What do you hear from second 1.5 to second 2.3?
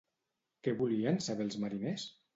mariners?